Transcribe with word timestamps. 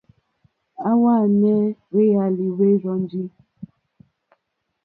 À 0.89 0.91
hwànɛ́ 0.97 1.57
hwɛ̀álí 1.89 2.45
hwɛ́ 2.55 2.69
rzɔ́njì. 2.79 3.23